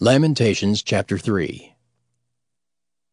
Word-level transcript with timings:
Lamentations 0.00 0.80
chapter 0.84 1.18
3 1.18 1.74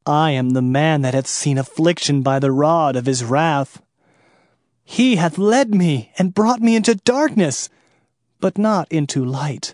I 0.05 0.29
am 0.29 0.51
the 0.51 0.61
man 0.61 1.01
that 1.01 1.15
hath 1.15 1.25
seen 1.25 1.57
affliction 1.57 2.21
by 2.21 2.37
the 2.37 2.51
rod 2.51 2.95
of 2.95 3.07
his 3.07 3.23
wrath. 3.23 3.81
He 4.83 5.15
hath 5.15 5.39
led 5.39 5.73
me 5.73 6.11
and 6.19 6.35
brought 6.35 6.61
me 6.61 6.75
into 6.75 6.93
darkness, 6.93 7.69
but 8.39 8.59
not 8.59 8.87
into 8.91 9.25
light. 9.25 9.73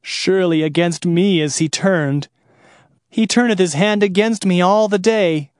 Surely 0.00 0.62
against 0.62 1.04
me 1.04 1.42
is 1.42 1.58
he 1.58 1.68
turned. 1.68 2.28
He 3.10 3.26
turneth 3.26 3.58
his 3.58 3.74
hand 3.74 4.02
against 4.02 4.46
me 4.46 4.62
all 4.62 4.88
the 4.88 4.98
day. 4.98 5.50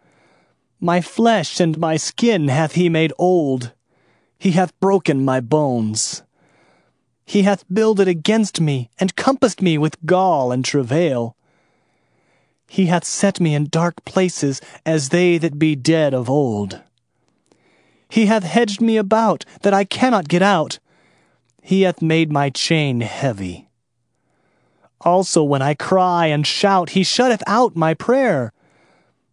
My 0.81 1.03
flesh 1.03 1.61
and 1.61 1.77
my 1.77 1.99
skin 1.99 2.49
hath 2.49 2.73
he 2.73 2.89
made 2.89 3.13
old. 3.19 3.75
He 4.39 4.53
hath 4.53 4.81
broken 4.81 5.23
my 5.23 5.41
bones. 5.41 6.23
He 7.29 7.43
hath 7.43 7.67
builded 7.71 8.09
against 8.09 8.59
me, 8.59 8.89
and 8.99 9.15
compassed 9.15 9.61
me 9.61 9.77
with 9.77 10.03
gall 10.07 10.51
and 10.51 10.65
travail. 10.65 11.37
He 12.67 12.87
hath 12.87 13.05
set 13.05 13.39
me 13.39 13.55
in 13.55 13.69
dark 13.69 14.03
places, 14.07 14.63
as 14.87 15.11
they 15.11 15.37
that 15.37 15.59
be 15.59 15.77
dead 15.77 16.15
of 16.15 16.31
old. 16.31 16.81
He 18.09 18.25
hath 18.25 18.45
hedged 18.45 18.81
me 18.81 18.97
about, 18.97 19.45
that 19.61 19.75
I 19.75 19.85
cannot 19.85 20.29
get 20.29 20.41
out. 20.41 20.79
He 21.61 21.83
hath 21.83 22.01
made 22.01 22.33
my 22.33 22.49
chain 22.49 23.03
heavy. 23.03 23.69
Also 25.03 25.43
when 25.43 25.61
I 25.61 25.75
cry 25.75 26.29
and 26.29 26.47
shout, 26.47 26.91
he 26.91 27.05
shutteth 27.05 27.43
out 27.47 27.77
my 27.77 27.93
prayer. 27.93 28.55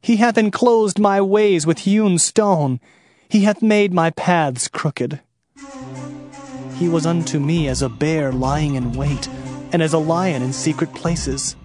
He 0.02 0.18
hath 0.18 0.38
enclosed 0.38 1.00
my 1.00 1.22
ways 1.22 1.66
with 1.66 1.88
hewn 1.88 2.18
stone. 2.20 2.82
He 3.30 3.46
hath 3.46 3.62
made 3.62 3.94
my 3.94 4.10
paths 4.10 4.68
crooked. 4.68 5.22
He 6.78 6.90
was 6.90 7.06
unto 7.06 7.40
me 7.40 7.68
as 7.70 7.82
a 7.82 7.90
bear 7.90 8.32
lying 8.32 8.76
in 8.76 8.92
wait, 8.92 9.30
and 9.72 9.82
as 9.82 9.94
a 9.94 9.98
lion 9.98 10.42
in 10.42 10.52
secret 10.52 10.94
places. 10.94 11.56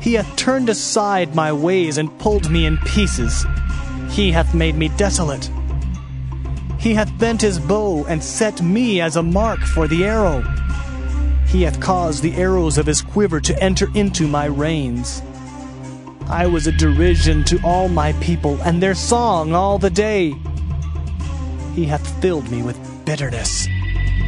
He 0.00 0.14
hath 0.14 0.36
turned 0.36 0.68
aside 0.68 1.34
my 1.34 1.52
ways 1.52 1.98
and 1.98 2.16
pulled 2.20 2.50
me 2.50 2.64
in 2.64 2.78
pieces. 2.78 3.44
He 4.10 4.30
hath 4.30 4.54
made 4.54 4.76
me 4.76 4.88
desolate. 4.96 5.50
He 6.78 6.94
hath 6.94 7.18
bent 7.18 7.42
his 7.42 7.58
bow 7.58 8.04
and 8.06 8.22
set 8.22 8.62
me 8.62 9.00
as 9.00 9.16
a 9.16 9.22
mark 9.22 9.58
for 9.60 9.88
the 9.88 10.04
arrow. 10.04 10.42
He 11.48 11.62
hath 11.62 11.80
caused 11.80 12.22
the 12.22 12.36
arrows 12.36 12.78
of 12.78 12.86
his 12.86 13.02
quiver 13.02 13.40
to 13.40 13.62
enter 13.62 13.88
into 13.94 14.28
my 14.28 14.44
reins. 14.44 15.20
I 16.28 16.46
was 16.46 16.66
a 16.66 16.72
derision 16.72 17.42
to 17.44 17.60
all 17.64 17.88
my 17.88 18.12
people, 18.14 18.60
and 18.62 18.80
their 18.82 18.94
song 18.94 19.54
all 19.54 19.78
the 19.78 19.90
day. 19.90 20.34
He 21.74 21.86
hath 21.86 22.20
filled 22.20 22.50
me 22.50 22.62
with 22.62 22.78
bitterness. 23.04 23.66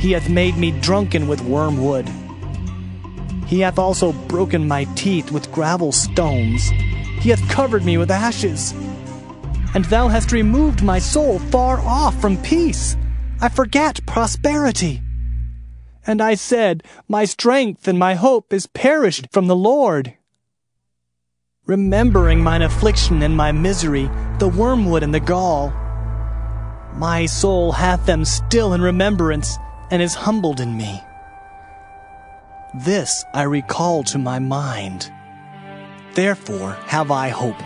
He 0.01 0.13
hath 0.13 0.31
made 0.31 0.57
me 0.57 0.71
drunken 0.71 1.29
with 1.29 1.43
wormwood. 1.43 2.09
He 3.47 3.61
hath 3.61 3.79
also 3.79 4.13
broken 4.13 4.67
my 4.67 4.85
teeth 4.95 5.31
with 5.31 5.53
gravel 5.53 5.93
stones. 5.93 6.71
He 7.21 7.29
hath 7.29 7.47
covered 7.51 7.85
me 7.85 7.99
with 7.99 8.11
ashes. 8.11 8.73
And 9.75 9.85
thou 9.85 10.09
hast 10.09 10.33
removed 10.33 10.83
my 10.83 10.99
soul 10.99 11.39
far 11.39 11.81
off 11.81 12.19
from 12.19 12.41
peace. 12.43 12.97
I 13.43 13.51
forgat 13.51 14.07
prosperity. 14.07 15.03
And 16.07 16.23
I 16.23 16.35
said, 16.35 16.83
My 17.07 17.27
strength 17.27 17.87
and 17.87 17.99
my 17.99 18.15
hope 18.15 18.55
is 18.55 18.69
perished 18.69 19.27
from 19.31 19.49
the 19.49 19.57
Lord. 19.57 20.15
Remembering 21.67 22.43
mine 22.43 22.63
affliction 22.63 23.23
and 23.23 23.37
my 23.37 23.53
misery, 23.53 24.11
the 24.39 24.49
wormwood 24.49 25.03
and 25.03 25.13
the 25.13 25.21
gall, 25.21 25.75
my 26.95 27.27
soul 27.27 27.73
hath 27.73 28.07
them 28.07 28.25
still 28.25 28.73
in 28.73 28.81
remembrance 28.81 29.59
and 29.91 30.01
is 30.01 30.15
humbled 30.15 30.61
in 30.61 30.77
me. 30.77 31.03
This 32.75 33.25
I 33.35 33.43
recall 33.43 34.05
to 34.05 34.19
my 34.19 34.39
mind. 34.39 35.11
Therefore 36.15 36.73
have 36.87 37.11
I 37.11 37.29
hope. 37.29 37.61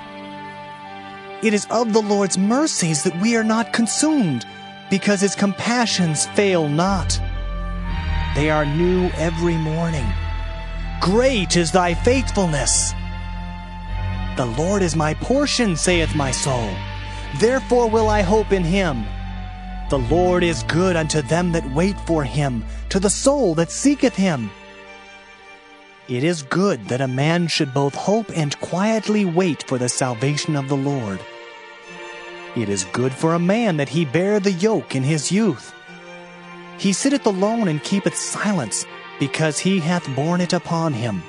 It 1.42 1.52
is 1.52 1.66
of 1.70 1.92
the 1.92 2.00
Lord's 2.00 2.38
mercies 2.38 3.02
that 3.02 3.20
we 3.20 3.36
are 3.36 3.44
not 3.44 3.72
consumed, 3.72 4.46
because 4.88 5.20
his 5.20 5.34
compassions 5.34 6.26
fail 6.28 6.68
not. 6.68 7.20
They 8.34 8.48
are 8.48 8.64
new 8.64 9.08
every 9.16 9.56
morning. 9.56 10.06
Great 11.00 11.56
is 11.56 11.70
thy 11.70 11.92
faithfulness. 11.92 12.94
The 14.36 14.46
Lord 14.58 14.82
is 14.82 14.96
my 14.96 15.14
portion, 15.14 15.76
saith 15.76 16.14
my 16.14 16.30
soul. 16.30 16.70
Therefore 17.36 17.90
will 17.90 18.08
I 18.08 18.22
hope 18.22 18.52
in 18.52 18.64
him. 18.64 19.04
The 19.90 19.98
Lord 19.98 20.42
is 20.42 20.62
good 20.62 20.96
unto 20.96 21.20
them 21.20 21.52
that 21.52 21.74
wait 21.74 21.98
for 22.00 22.24
him, 22.24 22.64
to 22.88 22.98
the 22.98 23.10
soul 23.10 23.54
that 23.56 23.70
seeketh 23.70 24.14
him. 24.14 24.50
It 26.08 26.24
is 26.24 26.42
good 26.42 26.88
that 26.88 27.00
a 27.00 27.08
man 27.08 27.48
should 27.48 27.74
both 27.74 27.94
hope 27.94 28.30
and 28.36 28.58
quietly 28.60 29.24
wait 29.24 29.62
for 29.62 29.78
the 29.78 29.88
salvation 29.88 30.56
of 30.56 30.68
the 30.68 30.76
Lord. 30.76 31.20
It 32.56 32.68
is 32.68 32.84
good 32.92 33.12
for 33.12 33.34
a 33.34 33.38
man 33.38 33.76
that 33.76 33.88
he 33.88 34.04
bear 34.04 34.40
the 34.40 34.52
yoke 34.52 34.94
in 34.94 35.02
his 35.02 35.30
youth. 35.30 35.74
He 36.78 36.92
sitteth 36.92 37.26
alone 37.26 37.68
and 37.68 37.82
keepeth 37.82 38.16
silence, 38.16 38.86
because 39.20 39.58
he 39.58 39.80
hath 39.80 40.14
borne 40.16 40.40
it 40.40 40.52
upon 40.52 40.92
him. 40.92 41.22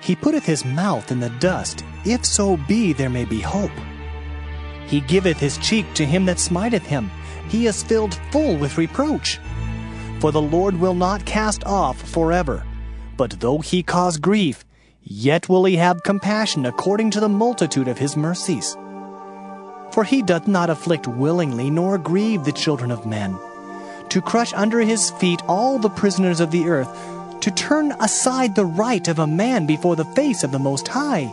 He 0.00 0.14
putteth 0.14 0.44
his 0.44 0.64
mouth 0.64 1.10
in 1.10 1.20
the 1.20 1.30
dust, 1.40 1.84
if 2.04 2.24
so 2.24 2.56
be 2.56 2.92
there 2.92 3.10
may 3.10 3.24
be 3.24 3.40
hope. 3.40 3.72
He 4.90 5.00
giveth 5.00 5.38
his 5.38 5.56
cheek 5.58 5.86
to 5.94 6.04
him 6.04 6.26
that 6.26 6.38
smiteth 6.38 6.84
him 6.84 7.10
he 7.50 7.66
is 7.66 7.82
filled 7.82 8.14
full 8.30 8.56
with 8.56 8.78
reproach. 8.78 9.40
For 10.20 10.30
the 10.30 10.40
Lord 10.40 10.78
will 10.78 10.94
not 10.94 11.24
cast 11.24 11.64
off 11.64 12.00
forever, 12.00 12.64
but 13.16 13.40
though 13.40 13.58
he 13.58 13.82
cause 13.82 14.18
grief, 14.18 14.64
yet 15.02 15.48
will 15.48 15.64
he 15.64 15.76
have 15.76 16.04
compassion 16.04 16.64
according 16.64 17.10
to 17.10 17.20
the 17.20 17.28
multitude 17.28 17.88
of 17.88 17.98
his 17.98 18.16
mercies. 18.16 18.76
For 19.90 20.04
he 20.04 20.22
doth 20.22 20.46
not 20.46 20.70
afflict 20.70 21.08
willingly, 21.08 21.70
nor 21.70 21.98
grieve 21.98 22.44
the 22.44 22.52
children 22.52 22.92
of 22.92 23.06
men, 23.06 23.36
to 24.10 24.22
crush 24.22 24.52
under 24.52 24.78
his 24.80 25.10
feet 25.10 25.42
all 25.48 25.78
the 25.78 25.90
prisoners 25.90 26.38
of 26.38 26.52
the 26.52 26.68
earth, 26.68 26.90
to 27.40 27.50
turn 27.50 27.92
aside 28.00 28.54
the 28.54 28.66
right 28.66 29.08
of 29.08 29.18
a 29.18 29.26
man 29.26 29.66
before 29.66 29.96
the 29.96 30.04
face 30.04 30.44
of 30.44 30.52
the 30.52 30.58
Most 30.58 30.86
High, 30.86 31.32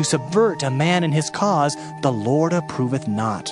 to 0.00 0.04
subvert 0.04 0.62
a 0.62 0.70
man 0.70 1.04
in 1.04 1.12
his 1.12 1.28
cause, 1.28 1.76
the 2.00 2.10
Lord 2.10 2.54
approveth 2.54 3.06
not. 3.06 3.50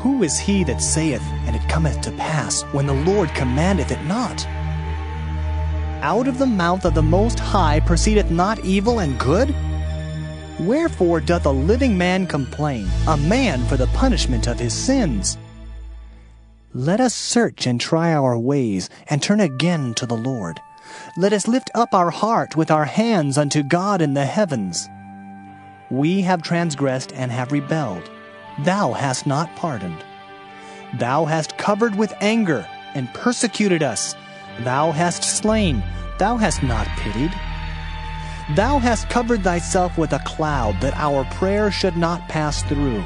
Who 0.00 0.22
is 0.22 0.38
he 0.38 0.64
that 0.64 0.82
saith, 0.82 1.22
and 1.46 1.56
it 1.56 1.66
cometh 1.66 2.02
to 2.02 2.10
pass, 2.12 2.60
when 2.74 2.86
the 2.86 2.92
Lord 3.10 3.30
commandeth 3.30 3.90
it 3.90 4.04
not? 4.04 4.46
Out 6.04 6.28
of 6.28 6.36
the 6.36 6.44
mouth 6.44 6.84
of 6.84 6.92
the 6.92 7.02
Most 7.02 7.38
High 7.38 7.80
proceedeth 7.80 8.30
not 8.30 8.62
evil 8.66 8.98
and 8.98 9.18
good? 9.18 9.54
Wherefore 10.60 11.20
doth 11.20 11.46
a 11.46 11.50
living 11.50 11.96
man 11.96 12.26
complain, 12.26 12.86
a 13.08 13.16
man 13.16 13.64
for 13.68 13.78
the 13.78 13.86
punishment 13.88 14.46
of 14.46 14.60
his 14.60 14.74
sins? 14.74 15.38
Let 16.74 17.00
us 17.00 17.14
search 17.14 17.66
and 17.66 17.80
try 17.80 18.12
our 18.12 18.38
ways, 18.38 18.90
and 19.08 19.22
turn 19.22 19.40
again 19.40 19.94
to 19.94 20.04
the 20.04 20.18
Lord. 20.18 20.60
Let 21.16 21.32
us 21.32 21.48
lift 21.48 21.70
up 21.74 21.94
our 21.94 22.10
heart 22.10 22.56
with 22.56 22.70
our 22.70 22.84
hands 22.84 23.38
unto 23.38 23.62
God 23.62 24.00
in 24.00 24.14
the 24.14 24.26
heavens. 24.26 24.88
We 25.90 26.22
have 26.22 26.42
transgressed 26.42 27.12
and 27.12 27.30
have 27.30 27.52
rebelled 27.52 28.10
thou 28.58 28.92
hast 28.92 29.26
not 29.26 29.54
pardoned. 29.56 30.02
Thou 30.94 31.24
hast 31.26 31.58
covered 31.58 31.94
with 31.94 32.14
anger 32.20 32.66
and 32.94 33.12
persecuted 33.12 33.82
us. 33.82 34.14
Thou 34.60 34.92
hast 34.92 35.24
slain, 35.24 35.82
thou 36.18 36.36
hast 36.36 36.62
not 36.62 36.86
pitied. 36.98 37.32
Thou 38.54 38.78
hast 38.78 39.10
covered 39.10 39.42
thyself 39.42 39.98
with 39.98 40.12
a 40.12 40.20
cloud 40.20 40.80
that 40.80 40.94
our 40.96 41.24
prayer 41.24 41.70
should 41.70 41.96
not 41.96 42.28
pass 42.28 42.62
through. 42.62 43.04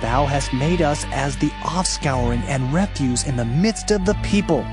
Thou 0.00 0.24
hast 0.24 0.54
made 0.54 0.80
us 0.80 1.04
as 1.12 1.36
the 1.36 1.50
offscouring 1.62 2.42
and 2.44 2.72
refuse 2.72 3.24
in 3.24 3.36
the 3.36 3.44
midst 3.44 3.90
of 3.90 4.06
the 4.06 4.14
people. 4.22 4.64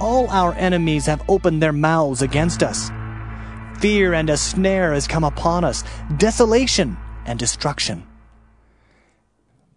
All 0.00 0.30
our 0.30 0.54
enemies 0.54 1.04
have 1.06 1.22
opened 1.28 1.62
their 1.62 1.74
mouths 1.74 2.22
against 2.22 2.62
us. 2.62 2.90
Fear 3.80 4.14
and 4.14 4.30
a 4.30 4.36
snare 4.36 4.94
has 4.94 5.06
come 5.06 5.24
upon 5.24 5.62
us, 5.62 5.84
desolation 6.16 6.96
and 7.26 7.38
destruction. 7.38 8.06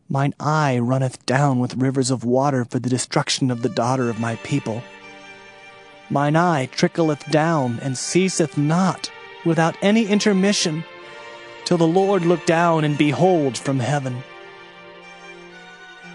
Mine 0.08 0.34
eye 0.40 0.80
runneth 0.80 1.26
down 1.26 1.60
with 1.60 1.76
rivers 1.76 2.10
of 2.10 2.24
water 2.24 2.64
for 2.64 2.80
the 2.80 2.90
destruction 2.90 3.52
of 3.52 3.64
the 3.64 3.70
daughter 3.70 4.10
of 4.10 4.20
my 4.20 4.36
people. 4.38 4.82
Mine 6.10 6.36
eye 6.36 6.68
trickleth 6.72 7.30
down 7.30 7.80
and 7.82 7.98
ceaseth 7.98 8.58
not, 8.58 9.12
without 9.46 9.76
any 9.82 10.06
intermission, 10.06 10.84
till 11.66 11.78
the 11.78 11.88
Lord 11.88 12.26
look 12.26 12.46
down 12.46 12.84
and 12.84 12.98
behold 12.98 13.58
from 13.58 13.80
heaven. 13.80 14.24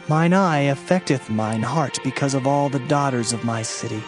Mine 0.08 0.32
eye 0.32 0.60
affecteth 0.70 1.28
mine 1.28 1.60
heart 1.62 1.98
because 2.02 2.32
of 2.32 2.46
all 2.46 2.70
the 2.70 2.78
daughters 2.88 3.34
of 3.34 3.44
my 3.44 3.60
city. 3.60 4.02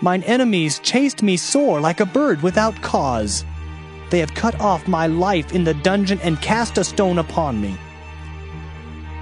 Mine 0.00 0.22
enemies 0.22 0.78
chased 0.78 1.22
me 1.22 1.36
sore 1.36 1.78
like 1.78 2.00
a 2.00 2.06
bird 2.06 2.42
without 2.42 2.80
cause. 2.80 3.44
They 4.08 4.18
have 4.20 4.32
cut 4.32 4.58
off 4.60 4.88
my 4.88 5.06
life 5.06 5.52
in 5.52 5.64
the 5.64 5.74
dungeon 5.74 6.18
and 6.22 6.40
cast 6.40 6.78
a 6.78 6.84
stone 6.84 7.18
upon 7.18 7.60
me. 7.60 7.76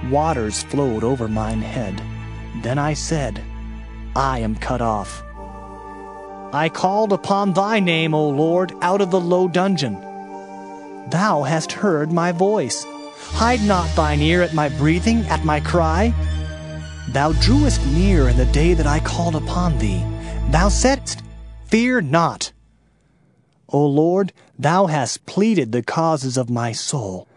Waters 0.09 0.63
flowed 0.63 1.03
over 1.03 1.27
mine 1.27 1.61
head. 1.61 2.01
Then 2.63 2.79
I 2.79 2.93
said, 2.93 3.43
I 4.15 4.39
am 4.39 4.55
cut 4.55 4.81
off. 4.81 5.21
I 6.53 6.69
called 6.73 7.11
upon 7.11 7.53
thy 7.53 7.81
name, 7.81 8.13
O 8.13 8.29
Lord, 8.29 8.73
out 8.81 9.01
of 9.01 9.11
the 9.11 9.19
low 9.19 9.49
dungeon. 9.49 9.99
Thou 11.09 11.43
hast 11.43 11.73
heard 11.73 12.11
my 12.11 12.31
voice. 12.31 12.85
Hide 13.29 13.61
not 13.63 13.95
thine 13.95 14.21
ear 14.21 14.41
at 14.41 14.53
my 14.53 14.69
breathing, 14.69 15.19
at 15.25 15.45
my 15.45 15.59
cry. 15.59 16.13
Thou 17.09 17.31
drewest 17.33 17.85
near 17.87 18.29
in 18.29 18.37
the 18.37 18.45
day 18.45 18.73
that 18.73 18.87
I 18.87 18.99
called 18.99 19.35
upon 19.35 19.77
thee. 19.77 20.03
Thou 20.49 20.69
saidst, 20.69 21.23
Fear 21.65 22.01
not. 22.01 22.51
O 23.69 23.85
Lord, 23.85 24.33
thou 24.59 24.87
hast 24.87 25.25
pleaded 25.25 25.71
the 25.71 25.81
causes 25.81 26.37
of 26.37 26.49
my 26.49 26.73
soul. 26.73 27.27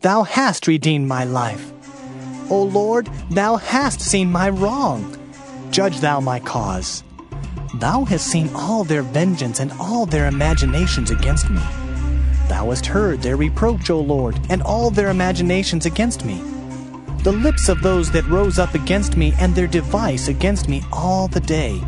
Thou 0.00 0.22
hast 0.22 0.66
redeemed 0.66 1.06
my 1.06 1.24
life. 1.24 1.72
O 2.50 2.62
Lord, 2.62 3.08
thou 3.30 3.56
hast 3.56 4.00
seen 4.00 4.32
my 4.32 4.48
wrong. 4.48 5.16
Judge 5.70 6.00
thou 6.00 6.20
my 6.20 6.40
cause. 6.40 7.04
Thou 7.74 8.04
hast 8.04 8.26
seen 8.26 8.50
all 8.54 8.84
their 8.84 9.02
vengeance 9.02 9.60
and 9.60 9.72
all 9.78 10.06
their 10.06 10.26
imaginations 10.26 11.10
against 11.10 11.48
me. 11.50 11.62
Thou 12.48 12.70
hast 12.70 12.86
heard 12.86 13.22
their 13.22 13.36
reproach, 13.36 13.90
O 13.90 14.00
Lord, 14.00 14.38
and 14.50 14.62
all 14.62 14.90
their 14.90 15.10
imaginations 15.10 15.86
against 15.86 16.24
me. 16.24 16.42
The 17.22 17.32
lips 17.32 17.68
of 17.68 17.82
those 17.82 18.10
that 18.12 18.26
rose 18.26 18.58
up 18.58 18.74
against 18.74 19.16
me 19.16 19.32
and 19.38 19.54
their 19.54 19.66
device 19.66 20.28
against 20.28 20.68
me 20.68 20.82
all 20.92 21.28
the 21.28 21.40
day. 21.40 21.80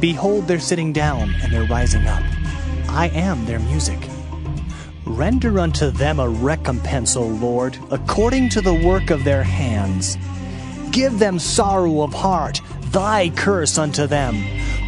Behold 0.00 0.48
their 0.48 0.60
sitting 0.60 0.92
down 0.92 1.34
and 1.42 1.52
their 1.52 1.66
rising 1.66 2.06
up. 2.06 2.22
I 2.88 3.10
am 3.14 3.46
their 3.46 3.60
music. 3.60 3.98
Render 5.04 5.58
unto 5.58 5.90
them 5.90 6.20
a 6.20 6.28
recompense, 6.28 7.16
O 7.16 7.26
Lord, 7.26 7.78
according 7.90 8.48
to 8.50 8.60
the 8.60 8.74
work 8.74 9.10
of 9.10 9.24
their 9.24 9.42
hands. 9.42 10.16
Give 10.90 11.18
them 11.18 11.38
sorrow 11.38 12.02
of 12.02 12.12
heart 12.12 12.60
thy 12.90 13.30
curse 13.30 13.78
unto 13.78 14.06
them. 14.06 14.42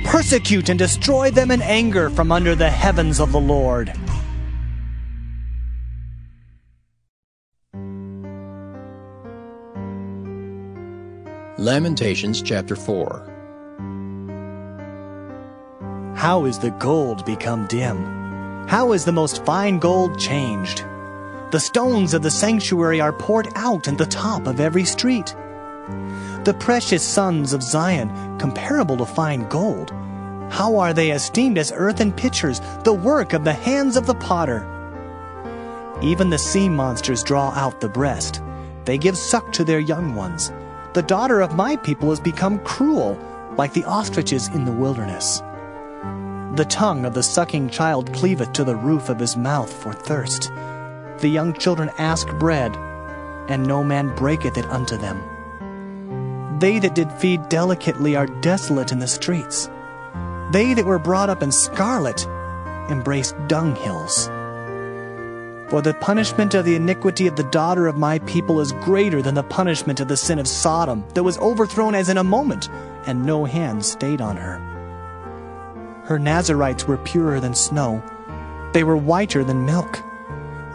Persecute 0.04 0.68
and 0.68 0.78
destroy 0.78 1.30
them 1.30 1.50
in 1.50 1.62
anger 1.62 2.10
from 2.10 2.32
under 2.32 2.54
the 2.54 2.70
heavens 2.70 3.20
of 3.20 3.32
the 3.32 3.40
Lord. 3.40 3.92
Lamentations 11.58 12.40
chapter 12.40 12.74
4 12.74 13.28
How 16.16 16.46
is 16.46 16.58
the 16.58 16.70
gold 16.78 17.26
become 17.26 17.66
dim? 17.66 18.66
How 18.68 18.92
is 18.92 19.04
the 19.04 19.12
most 19.12 19.44
fine 19.44 19.78
gold 19.78 20.18
changed? 20.18 20.78
The 21.50 21.60
stones 21.60 22.14
of 22.14 22.22
the 22.22 22.30
sanctuary 22.30 23.02
are 23.02 23.12
poured 23.12 23.48
out 23.54 23.86
in 23.86 23.98
the 23.98 24.06
top 24.06 24.46
of 24.46 24.60
every 24.60 24.86
street 24.86 25.36
the 26.44 26.56
precious 26.58 27.02
sons 27.04 27.52
of 27.52 27.62
Zion, 27.62 28.08
comparable 28.38 28.96
to 28.96 29.06
fine 29.06 29.46
gold. 29.48 29.90
How 30.50 30.76
are 30.78 30.92
they 30.92 31.10
esteemed 31.12 31.58
as 31.58 31.70
earthen 31.72 32.12
pitchers, 32.12 32.60
the 32.82 32.92
work 32.92 33.32
of 33.32 33.44
the 33.44 33.52
hands 33.52 33.96
of 33.96 34.06
the 34.06 34.14
potter? 34.14 34.66
Even 36.02 36.30
the 36.30 36.38
sea 36.38 36.68
monsters 36.68 37.22
draw 37.22 37.50
out 37.50 37.80
the 37.80 37.88
breast. 37.88 38.42
They 38.86 38.98
give 38.98 39.16
suck 39.16 39.52
to 39.52 39.64
their 39.64 39.78
young 39.78 40.16
ones. 40.16 40.50
The 40.94 41.02
daughter 41.02 41.40
of 41.40 41.54
my 41.54 41.76
people 41.76 42.10
has 42.10 42.20
become 42.20 42.58
cruel, 42.60 43.18
like 43.56 43.72
the 43.72 43.84
ostriches 43.84 44.48
in 44.48 44.66
the 44.66 44.72
wilderness. 44.72 45.42
The 46.56 46.66
tongue 46.68 47.06
of 47.06 47.14
the 47.14 47.22
sucking 47.22 47.70
child 47.70 48.12
cleaveth 48.12 48.52
to 48.52 48.64
the 48.64 48.76
roof 48.76 49.08
of 49.08 49.18
his 49.18 49.34
mouth 49.34 49.72
for 49.72 49.94
thirst. 49.94 50.50
The 51.18 51.28
young 51.28 51.54
children 51.54 51.90
ask 51.96 52.28
bread, 52.34 52.76
and 53.48 53.66
no 53.66 53.82
man 53.82 54.14
breaketh 54.16 54.58
it 54.58 54.66
unto 54.66 54.98
them. 54.98 55.22
They 56.58 56.78
that 56.80 56.94
did 56.94 57.10
feed 57.12 57.48
delicately 57.48 58.14
are 58.14 58.26
desolate 58.26 58.92
in 58.92 58.98
the 58.98 59.08
streets. 59.08 59.70
They 60.52 60.74
that 60.74 60.84
were 60.84 60.98
brought 60.98 61.30
up 61.30 61.42
in 61.42 61.52
scarlet 61.52 62.26
embrace 62.90 63.32
dunghills. 63.48 64.41
For 65.72 65.80
the 65.80 65.94
punishment 65.94 66.52
of 66.52 66.66
the 66.66 66.74
iniquity 66.74 67.26
of 67.26 67.36
the 67.36 67.48
daughter 67.50 67.86
of 67.86 67.96
my 67.96 68.18
people 68.20 68.60
is 68.60 68.72
greater 68.72 69.22
than 69.22 69.34
the 69.34 69.42
punishment 69.42 70.00
of 70.00 70.08
the 70.08 70.18
sin 70.18 70.38
of 70.38 70.46
Sodom, 70.46 71.02
that 71.14 71.22
was 71.22 71.38
overthrown 71.38 71.94
as 71.94 72.10
in 72.10 72.18
a 72.18 72.24
moment, 72.24 72.68
and 73.06 73.24
no 73.24 73.46
hand 73.46 73.82
stayed 73.82 74.20
on 74.20 74.36
her. 74.36 74.58
Her 76.04 76.18
Nazarites 76.18 76.86
were 76.86 76.98
purer 76.98 77.40
than 77.40 77.54
snow, 77.54 78.02
they 78.74 78.84
were 78.84 78.98
whiter 78.98 79.44
than 79.44 79.64
milk. 79.64 79.98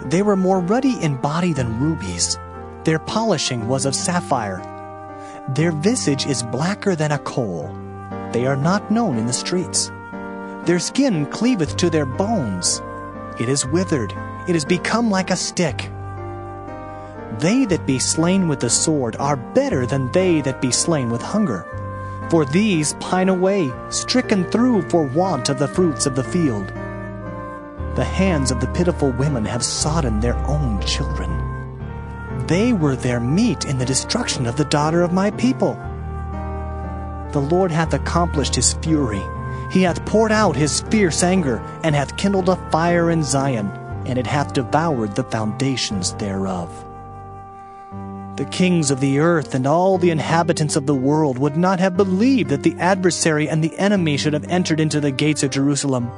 They 0.05 0.23
were 0.23 0.35
more 0.35 0.61
ruddy 0.61 0.99
in 0.99 1.17
body 1.17 1.53
than 1.53 1.79
rubies. 1.79 2.39
Their 2.83 2.97
polishing 2.97 3.67
was 3.67 3.85
of 3.85 3.93
sapphire 3.93 4.63
their 5.49 5.71
visage 5.71 6.25
is 6.25 6.43
blacker 6.43 6.93
than 6.93 7.13
a 7.13 7.19
coal. 7.19 7.73
They 8.33 8.45
are 8.45 8.57
not 8.57 8.91
known 8.91 9.17
in 9.17 9.27
the 9.27 9.33
streets. 9.33 9.89
Their 10.65 10.79
skin 10.79 11.25
cleaveth 11.27 11.77
to 11.77 11.89
their 11.89 12.05
bones. 12.05 12.81
It 13.39 13.47
is 13.47 13.65
withered. 13.65 14.13
It 14.47 14.55
is 14.55 14.63
become 14.63 15.11
like 15.11 15.29
a 15.29 15.35
stick. 15.35 15.89
They 17.39 17.65
that 17.65 17.85
be 17.85 17.99
slain 17.99 18.47
with 18.47 18.61
the 18.61 18.69
sword 18.69 19.17
are 19.17 19.35
better 19.35 19.85
than 19.85 20.11
they 20.11 20.41
that 20.41 20.61
be 20.61 20.71
slain 20.71 21.09
with 21.09 21.21
hunger. 21.21 21.65
For 22.29 22.45
these 22.45 22.93
pine 22.93 23.29
away, 23.29 23.71
stricken 23.89 24.45
through 24.45 24.89
for 24.89 25.03
want 25.03 25.49
of 25.49 25.59
the 25.59 25.67
fruits 25.67 26.05
of 26.05 26.15
the 26.15 26.23
field. 26.23 26.67
The 27.95 28.05
hands 28.05 28.51
of 28.51 28.59
the 28.59 28.67
pitiful 28.67 29.11
women 29.11 29.43
have 29.45 29.63
sodden 29.63 30.19
their 30.19 30.37
own 30.45 30.81
children. 30.81 32.45
They 32.47 32.71
were 32.71 32.95
their 32.95 33.19
meat 33.19 33.65
in 33.65 33.77
the 33.77 33.85
destruction 33.85 34.45
of 34.45 34.55
the 34.55 34.65
daughter 34.65 35.01
of 35.01 35.11
my 35.11 35.31
people. 35.31 35.73
The 37.33 37.39
Lord 37.51 37.71
hath 37.71 37.93
accomplished 37.93 38.55
his 38.55 38.73
fury. 38.73 39.21
He 39.71 39.81
hath 39.81 40.05
poured 40.05 40.31
out 40.31 40.55
his 40.55 40.81
fierce 40.81 41.23
anger, 41.23 41.61
and 41.83 41.93
hath 41.93 42.15
kindled 42.15 42.47
a 42.47 42.55
fire 42.71 43.11
in 43.11 43.23
Zion, 43.23 43.69
and 44.07 44.17
it 44.17 44.27
hath 44.27 44.53
devoured 44.53 45.15
the 45.15 45.23
foundations 45.23 46.13
thereof. 46.13 46.69
The 48.37 48.45
kings 48.45 48.91
of 48.91 48.99
the 48.99 49.19
earth 49.19 49.55
and 49.55 49.65
all 49.65 49.97
the 49.97 50.11
inhabitants 50.11 50.75
of 50.75 50.85
the 50.85 50.93
world 50.93 51.39
would 51.39 51.57
not 51.57 51.79
have 51.79 51.97
believed 51.97 52.51
that 52.51 52.61
the 52.61 52.75
adversary 52.77 53.49
and 53.49 53.63
the 53.63 53.75
enemy 53.79 54.15
should 54.15 54.33
have 54.33 54.47
entered 54.47 54.79
into 54.79 54.99
the 54.99 55.09
gates 55.09 55.41
of 55.41 55.49
Jerusalem. 55.49 56.11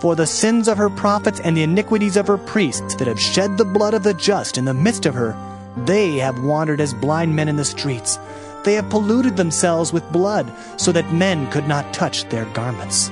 For 0.00 0.14
the 0.14 0.26
sins 0.26 0.68
of 0.68 0.78
her 0.78 0.88
prophets 0.88 1.40
and 1.40 1.56
the 1.56 1.64
iniquities 1.64 2.16
of 2.16 2.28
her 2.28 2.38
priests 2.38 2.94
that 2.94 3.08
have 3.08 3.20
shed 3.20 3.58
the 3.58 3.64
blood 3.64 3.92
of 3.92 4.04
the 4.04 4.14
just 4.14 4.56
in 4.56 4.64
the 4.64 4.72
midst 4.72 5.04
of 5.04 5.14
her, 5.14 5.36
they 5.84 6.16
have 6.18 6.44
wandered 6.44 6.80
as 6.80 6.94
blind 6.94 7.34
men 7.34 7.48
in 7.48 7.56
the 7.56 7.64
streets. 7.64 8.18
They 8.64 8.74
have 8.74 8.88
polluted 8.88 9.36
themselves 9.36 9.92
with 9.92 10.12
blood, 10.12 10.52
so 10.76 10.92
that 10.92 11.12
men 11.12 11.50
could 11.50 11.66
not 11.66 11.92
touch 11.92 12.28
their 12.28 12.44
garments. 12.46 13.08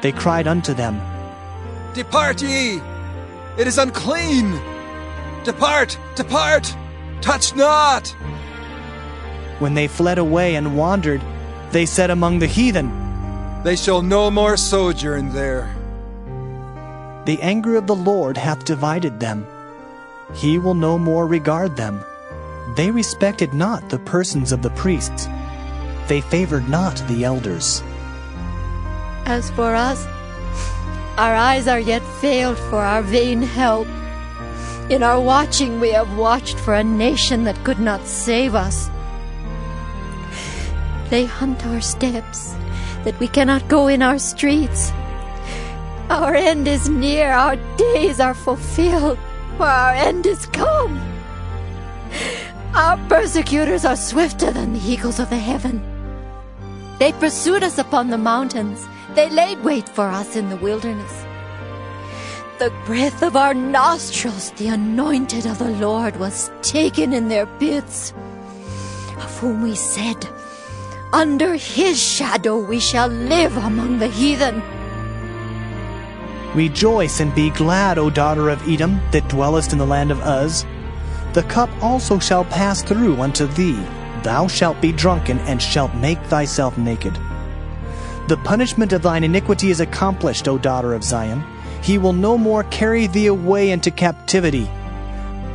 They 0.00 0.12
cried 0.12 0.46
unto 0.46 0.72
them, 0.72 1.00
Depart 1.94 2.40
ye! 2.40 2.80
It 3.58 3.66
is 3.66 3.78
unclean! 3.78 4.52
Depart! 5.44 5.98
Depart! 6.14 6.74
Touch 7.20 7.54
not! 7.56 8.08
When 9.58 9.74
they 9.74 9.88
fled 9.88 10.18
away 10.18 10.54
and 10.54 10.76
wandered, 10.76 11.22
they 11.70 11.86
said 11.86 12.10
among 12.10 12.38
the 12.38 12.46
heathen, 12.46 12.90
they 13.64 13.76
shall 13.76 14.02
no 14.02 14.30
more 14.30 14.56
sojourn 14.56 15.32
there. 15.32 15.74
The 17.26 17.38
anger 17.42 17.76
of 17.76 17.86
the 17.86 17.94
Lord 17.94 18.36
hath 18.36 18.64
divided 18.64 19.20
them. 19.20 19.46
He 20.34 20.58
will 20.58 20.74
no 20.74 20.96
more 20.96 21.26
regard 21.26 21.76
them. 21.76 22.04
They 22.76 22.90
respected 22.90 23.52
not 23.52 23.90
the 23.90 23.98
persons 23.98 24.52
of 24.52 24.62
the 24.62 24.70
priests. 24.70 25.28
They 26.06 26.20
favored 26.20 26.68
not 26.68 26.96
the 27.08 27.24
elders. 27.24 27.82
As 29.26 29.50
for 29.50 29.74
us, 29.74 30.06
our 31.20 31.34
eyes 31.34 31.68
are 31.68 31.78
yet 31.78 32.02
failed 32.22 32.56
for 32.70 32.78
our 32.78 33.02
vain 33.02 33.42
help. 33.42 33.86
In 34.88 35.02
our 35.02 35.20
watching, 35.20 35.78
we 35.78 35.92
have 35.92 36.16
watched 36.16 36.58
for 36.58 36.72
a 36.72 36.82
nation 36.82 37.44
that 37.44 37.62
could 37.62 37.78
not 37.78 38.06
save 38.06 38.54
us. 38.54 38.88
They 41.10 41.26
hunt 41.26 41.66
our 41.66 41.82
steps 41.82 42.54
that 43.04 43.20
we 43.20 43.28
cannot 43.28 43.68
go 43.68 43.88
in 43.88 44.00
our 44.00 44.18
streets. 44.18 44.92
Our 46.08 46.34
end 46.34 46.66
is 46.66 46.88
near, 46.88 47.30
our 47.32 47.56
days 47.76 48.18
are 48.18 48.32
fulfilled, 48.32 49.18
for 49.58 49.66
our 49.66 49.92
end 49.92 50.24
is 50.24 50.46
come. 50.46 50.98
Our 52.74 52.96
persecutors 53.10 53.84
are 53.84 53.96
swifter 53.96 54.50
than 54.52 54.72
the 54.72 54.90
eagles 54.90 55.20
of 55.20 55.28
the 55.28 55.36
heaven. 55.36 55.82
They 56.98 57.12
pursued 57.12 57.62
us 57.62 57.76
upon 57.76 58.08
the 58.08 58.16
mountains, 58.16 58.88
they 59.14 59.28
laid 59.30 59.62
wait 59.64 59.88
for 59.88 60.06
us 60.06 60.36
in 60.36 60.48
the 60.48 60.56
wilderness. 60.56 61.24
The 62.58 62.72
breath 62.84 63.22
of 63.22 63.36
our 63.36 63.54
nostrils, 63.54 64.50
the 64.52 64.68
anointed 64.68 65.46
of 65.46 65.58
the 65.58 65.70
Lord, 65.70 66.16
was 66.16 66.50
taken 66.62 67.12
in 67.12 67.28
their 67.28 67.46
pits, 67.46 68.12
of 69.16 69.38
whom 69.38 69.62
we 69.62 69.74
said, 69.74 70.28
under 71.12 71.54
his 71.54 72.00
shadow 72.00 72.58
we 72.58 72.78
shall 72.78 73.08
live 73.08 73.56
among 73.56 73.98
the 73.98 74.08
heathen. 74.08 74.62
Rejoice 76.54 77.20
and 77.20 77.34
be 77.34 77.50
glad, 77.50 77.96
O 77.96 78.10
daughter 78.10 78.50
of 78.50 78.68
Edom, 78.68 79.00
that 79.12 79.28
dwellest 79.28 79.72
in 79.72 79.78
the 79.78 79.86
land 79.86 80.10
of 80.10 80.20
Uz. 80.26 80.66
The 81.32 81.44
cup 81.44 81.70
also 81.80 82.18
shall 82.18 82.44
pass 82.44 82.82
through 82.82 83.20
unto 83.20 83.46
thee. 83.46 83.80
Thou 84.22 84.48
shalt 84.48 84.80
be 84.80 84.92
drunken, 84.92 85.38
and 85.40 85.62
shalt 85.62 85.94
make 85.94 86.20
thyself 86.24 86.76
naked. 86.76 87.16
The 88.30 88.36
punishment 88.36 88.92
of 88.92 89.02
thine 89.02 89.24
iniquity 89.24 89.72
is 89.72 89.80
accomplished, 89.80 90.46
O 90.46 90.56
daughter 90.56 90.94
of 90.94 91.02
Zion. 91.02 91.42
He 91.82 91.98
will 91.98 92.12
no 92.12 92.38
more 92.38 92.62
carry 92.70 93.08
thee 93.08 93.26
away 93.26 93.72
into 93.72 93.90
captivity. 93.90 94.70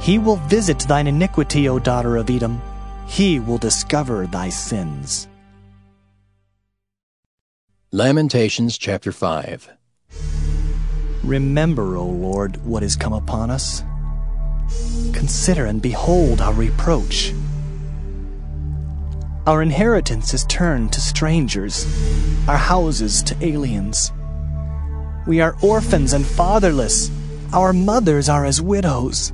He 0.01 0.19
will 0.19 0.35
visit 0.35 0.79
thine 0.79 1.07
iniquity, 1.07 1.69
O 1.69 1.79
daughter 1.79 2.17
of 2.17 2.29
Edom. 2.29 2.61
He 3.07 3.39
will 3.39 3.57
discover 3.57 4.27
thy 4.27 4.49
sins. 4.49 5.29
Lamentations 7.93 8.77
chapter 8.77 9.13
5 9.13 9.69
Remember, 11.23 11.95
O 11.95 12.03
Lord, 12.03 12.57
what 12.65 12.83
is 12.83 12.97
come 12.97 13.13
upon 13.13 13.51
us. 13.51 13.83
Consider 15.13 15.67
and 15.67 15.81
behold 15.81 16.41
our 16.41 16.51
reproach. 16.53 17.31
Our 19.47 19.61
inheritance 19.61 20.33
is 20.33 20.43
turned 20.45 20.91
to 20.93 20.99
strangers, 20.99 21.85
our 22.47 22.57
houses 22.57 23.21
to 23.21 23.35
aliens. 23.45 24.11
We 25.27 25.39
are 25.39 25.55
orphans 25.61 26.13
and 26.13 26.25
fatherless. 26.25 27.11
Our 27.53 27.71
mothers 27.71 28.27
are 28.27 28.43
as 28.43 28.59
widows. 28.59 29.33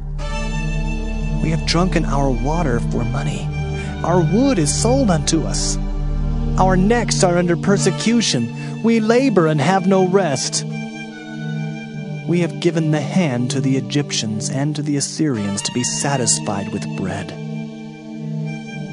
We 1.42 1.50
have 1.52 1.66
drunken 1.66 2.04
our 2.04 2.30
water 2.30 2.82
for 2.92 3.06
money. 3.06 3.48
Our 4.04 4.20
wood 4.20 4.60
is 4.60 4.74
sold 4.74 5.10
unto 5.10 5.44
us. 5.44 5.78
Our 6.60 6.76
necks 6.76 7.24
are 7.24 7.38
under 7.38 7.56
persecution. 7.56 8.84
We 8.84 9.00
labor 9.00 9.48
and 9.48 9.62
have 9.62 9.88
no 9.88 10.10
rest. 10.10 10.66
We 12.28 12.42
have 12.42 12.60
given 12.60 12.92
the 12.92 13.00
hand 13.00 13.50
to 13.52 13.62
the 13.62 13.78
Egyptians 13.78 14.50
and 14.50 14.76
to 14.76 14.82
the 14.82 14.98
Assyrians 14.98 15.62
to 15.62 15.72
be 15.72 15.86
satisfied 15.86 16.74
with 16.74 16.98
bread. 16.98 17.41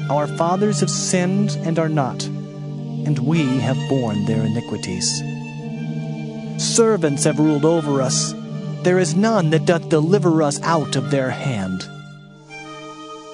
Our 0.09 0.25
fathers 0.25 0.79
have 0.79 0.89
sinned 0.89 1.51
and 1.61 1.77
are 1.77 1.87
not, 1.87 2.25
and 2.25 3.19
we 3.19 3.45
have 3.59 3.77
borne 3.89 4.25
their 4.25 4.43
iniquities. 4.43 5.21
Servants 6.57 7.25
have 7.25 7.37
ruled 7.37 7.63
over 7.63 8.01
us. 8.01 8.33
There 8.81 8.97
is 8.97 9.15
none 9.15 9.51
that 9.51 9.65
doth 9.65 9.87
deliver 9.89 10.41
us 10.41 10.59
out 10.63 10.95
of 10.95 11.11
their 11.11 11.29
hand. 11.29 11.87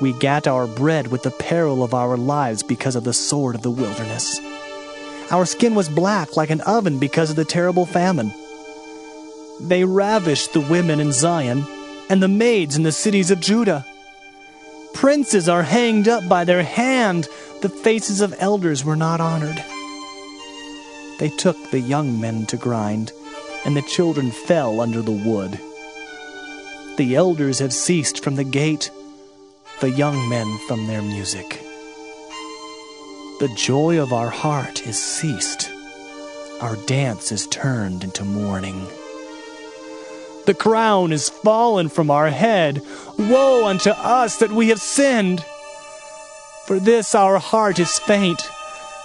We 0.01 0.11
gat 0.13 0.47
our 0.47 0.67
bread 0.67 1.07
with 1.07 1.23
the 1.23 1.31
peril 1.31 1.81
of 1.81 1.93
our 1.93 2.17
lives 2.17 2.61
because 2.61 2.97
of 2.97 3.05
the 3.05 3.13
sword 3.13 3.55
of 3.55 3.61
the 3.61 3.71
wilderness. 3.71 4.37
Our 5.31 5.45
skin 5.45 5.75
was 5.75 5.87
black 5.87 6.35
like 6.35 6.49
an 6.49 6.59
oven 6.61 6.99
because 6.99 7.29
of 7.29 7.37
the 7.37 7.45
terrible 7.45 7.85
famine. 7.85 8.33
They 9.61 9.85
ravished 9.85 10.51
the 10.51 10.59
women 10.59 10.99
in 10.99 11.13
Zion 11.13 11.63
and 12.09 12.21
the 12.21 12.27
maids 12.27 12.75
in 12.75 12.83
the 12.83 12.91
cities 12.91 13.31
of 13.31 13.39
Judah. 13.39 13.85
Princes 14.95 15.49
are 15.49 15.61
hanged 15.61 16.07
up 16.07 16.27
by 16.29 16.45
their 16.45 16.63
hand, 16.63 17.27
the 17.61 17.67
faces 17.67 18.21
of 18.21 18.33
elders 18.39 18.85
were 18.85 18.95
not 18.95 19.19
honored. 19.19 19.61
They 21.19 21.29
took 21.37 21.69
the 21.69 21.81
young 21.81 22.21
men 22.21 22.45
to 22.47 22.57
grind, 22.57 23.11
and 23.65 23.75
the 23.75 23.81
children 23.81 24.31
fell 24.31 24.79
under 24.79 25.01
the 25.01 25.11
wood. 25.11 25.59
The 26.97 27.13
elders 27.15 27.59
have 27.59 27.73
ceased 27.73 28.23
from 28.23 28.35
the 28.35 28.45
gate 28.45 28.89
the 29.81 29.91
young 29.91 30.29
men 30.29 30.57
from 30.65 30.87
their 30.87 31.01
music. 31.01 31.61
The 33.41 33.53
joy 33.57 34.01
of 34.01 34.13
our 34.13 34.29
heart 34.29 34.87
is 34.87 34.97
ceased. 34.97 35.69
Our 36.61 36.77
dance 36.85 37.33
is 37.33 37.47
turned 37.47 38.05
into 38.05 38.23
mourning. 38.23 38.87
The 40.45 40.53
crown 40.53 41.11
is 41.11 41.29
fallen 41.29 41.89
from 41.89 42.11
our 42.11 42.29
head. 42.29 42.81
Woe 43.17 43.65
unto 43.65 43.89
us 43.89 44.37
that 44.37 44.51
we 44.51 44.69
have 44.69 44.79
sinned! 44.79 45.43
For 46.65 46.79
this 46.79 47.15
our 47.15 47.39
heart 47.39 47.79
is 47.79 47.97
faint. 47.97 48.41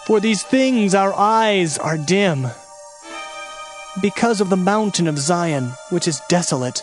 For 0.06 0.20
these 0.20 0.42
things 0.42 0.94
our 0.94 1.14
eyes 1.14 1.78
are 1.78 1.96
dim. 1.96 2.48
Because 4.02 4.40
of 4.42 4.50
the 4.50 4.56
mountain 4.56 5.08
of 5.08 5.18
Zion, 5.18 5.72
which 5.88 6.06
is 6.06 6.20
desolate, 6.28 6.82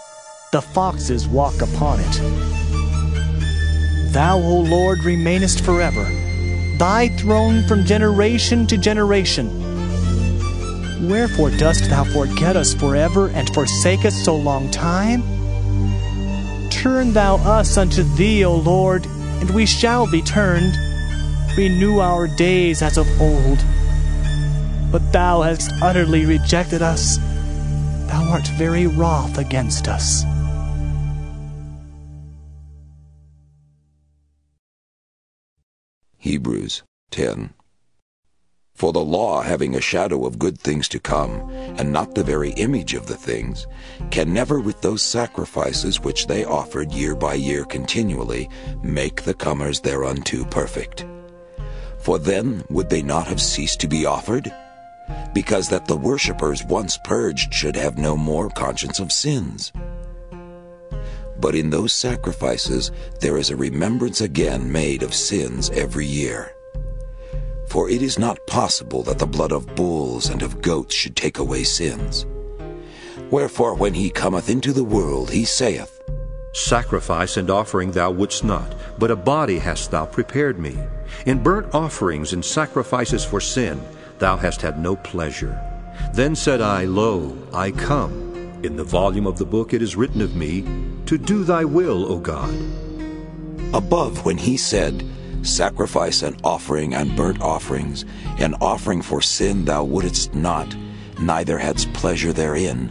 the 0.51 0.61
foxes 0.61 1.27
walk 1.27 1.61
upon 1.61 1.99
it. 1.99 2.21
Thou, 4.11 4.37
O 4.39 4.61
Lord, 4.61 5.03
remainest 5.03 5.63
forever, 5.63 6.03
thy 6.79 7.09
throne 7.09 7.67
from 7.67 7.85
generation 7.85 8.65
to 8.67 8.77
generation. 8.77 9.66
Wherefore 11.01 11.51
dost 11.51 11.89
thou 11.89 12.03
forget 12.05 12.55
us 12.55 12.73
forever 12.73 13.29
and 13.29 13.53
forsake 13.53 14.03
us 14.03 14.15
so 14.23 14.35
long 14.35 14.71
time? 14.71 15.21
Turn 16.69 17.13
thou 17.13 17.35
us 17.37 17.77
unto 17.77 18.01
thee, 18.15 18.43
O 18.43 18.55
Lord, 18.55 19.05
and 19.05 19.49
we 19.51 19.65
shall 19.67 20.09
be 20.09 20.23
turned. 20.23 20.75
Renew 21.55 21.99
our 21.99 22.27
days 22.27 22.81
as 22.81 22.97
of 22.97 23.07
old. 23.21 23.63
But 24.91 25.11
thou 25.11 25.43
hast 25.43 25.71
utterly 25.81 26.25
rejected 26.25 26.81
us. 26.81 27.17
Thou 28.07 28.29
art 28.31 28.47
very 28.57 28.87
wroth 28.87 29.37
against 29.37 29.87
us. 29.87 30.23
Hebrews 36.17 36.83
10. 37.11 37.53
For 38.77 38.93
the 38.93 39.03
law, 39.03 39.41
having 39.41 39.73
a 39.73 39.81
shadow 39.81 40.27
of 40.27 40.37
good 40.37 40.59
things 40.59 40.87
to 40.89 40.99
come, 40.99 41.49
and 41.79 41.91
not 41.91 42.13
the 42.13 42.23
very 42.23 42.51
image 42.51 42.93
of 42.93 43.07
the 43.07 43.15
things, 43.15 43.65
can 44.11 44.31
never 44.31 44.59
with 44.59 44.79
those 44.81 45.01
sacrifices 45.01 45.99
which 45.99 46.27
they 46.27 46.45
offered 46.45 46.91
year 46.91 47.15
by 47.15 47.33
year 47.33 47.65
continually 47.65 48.51
make 48.83 49.23
the 49.23 49.33
comers 49.33 49.79
thereunto 49.79 50.45
perfect. 50.45 51.07
For 51.97 52.19
then 52.19 52.63
would 52.69 52.87
they 52.87 53.01
not 53.01 53.25
have 53.25 53.41
ceased 53.41 53.79
to 53.79 53.87
be 53.87 54.05
offered? 54.05 54.53
Because 55.33 55.69
that 55.69 55.87
the 55.87 55.97
worshippers 55.97 56.63
once 56.63 56.99
purged 57.03 57.51
should 57.51 57.75
have 57.75 57.97
no 57.97 58.15
more 58.15 58.47
conscience 58.47 58.99
of 58.99 59.11
sins. 59.11 59.71
But 61.39 61.55
in 61.55 61.71
those 61.71 61.93
sacrifices 61.93 62.91
there 63.21 63.39
is 63.39 63.49
a 63.49 63.55
remembrance 63.55 64.21
again 64.21 64.71
made 64.71 65.01
of 65.01 65.15
sins 65.15 65.71
every 65.71 66.05
year. 66.05 66.53
For 67.77 67.91
it 67.91 68.01
is 68.01 68.17
not 68.17 68.47
possible 68.47 69.03
that 69.03 69.19
the 69.19 69.27
blood 69.27 69.51
of 69.51 69.75
bulls 69.75 70.29
and 70.29 70.41
of 70.41 70.63
goats 70.63 70.95
should 70.95 71.15
take 71.15 71.37
away 71.37 71.63
sins. 71.63 72.25
Wherefore 73.29 73.75
when 73.75 73.93
he 73.93 74.09
cometh 74.09 74.49
into 74.49 74.73
the 74.73 74.83
world, 74.83 75.29
he 75.29 75.45
saith, 75.45 76.01
Sacrifice 76.53 77.37
and 77.37 77.51
offering 77.51 77.91
thou 77.91 78.09
wouldst 78.09 78.43
not, 78.43 78.73
but 78.97 79.11
a 79.11 79.15
body 79.15 79.59
hast 79.59 79.91
thou 79.91 80.07
prepared 80.07 80.57
me. 80.57 80.75
In 81.27 81.43
burnt 81.43 81.71
offerings 81.75 82.33
and 82.33 82.43
sacrifices 82.43 83.23
for 83.23 83.39
sin 83.39 83.79
thou 84.17 84.37
hast 84.37 84.63
had 84.63 84.79
no 84.79 84.95
pleasure. 84.95 85.55
Then 86.15 86.35
said 86.35 86.61
I, 86.61 86.85
Lo, 86.85 87.37
I 87.53 87.69
come. 87.69 88.59
In 88.63 88.75
the 88.75 88.83
volume 88.83 89.27
of 89.27 89.37
the 89.37 89.45
book 89.45 89.71
it 89.75 89.83
is 89.83 89.95
written 89.95 90.21
of 90.21 90.35
me, 90.35 90.65
To 91.05 91.19
do 91.19 91.43
thy 91.43 91.63
will, 91.63 92.11
O 92.11 92.17
God. 92.17 92.55
Above 93.71 94.25
when 94.25 94.39
he 94.39 94.57
said, 94.57 95.05
Sacrifice 95.47 96.23
and 96.23 96.39
offering 96.43 96.93
and 96.93 97.15
burnt 97.15 97.41
offerings, 97.41 98.05
an 98.37 98.53
offering 98.61 99.01
for 99.01 99.21
sin 99.21 99.65
thou 99.65 99.83
wouldest 99.83 100.35
not, 100.35 100.75
neither 101.19 101.57
hadst 101.57 101.91
pleasure 101.93 102.33
therein, 102.33 102.89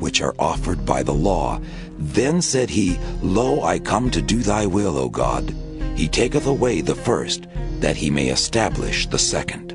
which 0.00 0.20
are 0.20 0.34
offered 0.38 0.84
by 0.84 1.02
the 1.02 1.14
law. 1.14 1.60
Then 1.98 2.42
said 2.42 2.68
he, 2.68 2.98
Lo, 3.22 3.62
I 3.62 3.78
come 3.78 4.10
to 4.10 4.20
do 4.20 4.38
thy 4.38 4.66
will, 4.66 4.98
O 4.98 5.08
God. 5.08 5.54
He 5.94 6.08
taketh 6.08 6.46
away 6.46 6.80
the 6.80 6.96
first, 6.96 7.46
that 7.78 7.96
he 7.96 8.10
may 8.10 8.28
establish 8.28 9.06
the 9.06 9.18
second 9.18 9.74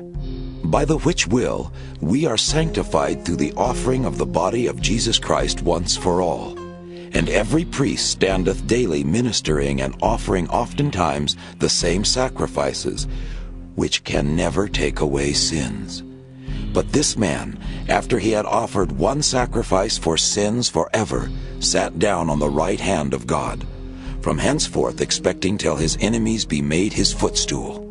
by 0.70 0.84
the 0.84 0.98
which 0.98 1.26
will 1.26 1.72
we 2.00 2.26
are 2.26 2.36
sanctified 2.36 3.24
through 3.24 3.36
the 3.36 3.52
offering 3.54 4.04
of 4.04 4.18
the 4.18 4.26
body 4.26 4.68
of 4.68 4.80
Jesus 4.80 5.18
Christ 5.18 5.62
once 5.62 5.96
for 5.96 6.22
all. 6.22 6.59
And 7.12 7.28
every 7.28 7.64
priest 7.64 8.10
standeth 8.10 8.66
daily 8.66 9.02
ministering 9.02 9.80
and 9.80 9.96
offering 10.00 10.48
oftentimes 10.48 11.36
the 11.58 11.68
same 11.68 12.04
sacrifices, 12.04 13.08
which 13.74 14.04
can 14.04 14.36
never 14.36 14.68
take 14.68 15.00
away 15.00 15.32
sins. 15.32 16.02
But 16.72 16.92
this 16.92 17.16
man, 17.16 17.58
after 17.88 18.18
he 18.18 18.30
had 18.30 18.46
offered 18.46 18.92
one 18.92 19.22
sacrifice 19.22 19.98
for 19.98 20.16
sins 20.16 20.68
forever, 20.68 21.28
sat 21.58 21.98
down 21.98 22.30
on 22.30 22.38
the 22.38 22.48
right 22.48 22.78
hand 22.78 23.12
of 23.12 23.26
God, 23.26 23.66
from 24.20 24.38
henceforth 24.38 25.00
expecting 25.00 25.58
till 25.58 25.76
his 25.76 25.98
enemies 26.00 26.44
be 26.44 26.62
made 26.62 26.92
his 26.92 27.12
footstool. 27.12 27.86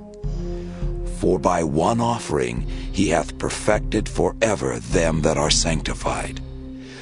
For 1.19 1.37
by 1.37 1.63
one 1.63 1.99
offering 1.99 2.61
he 2.93 3.09
hath 3.09 3.37
perfected 3.37 4.07
for 4.07 4.35
ever 4.41 4.79
them 4.79 5.21
that 5.23 5.37
are 5.37 5.51
sanctified. 5.51 6.39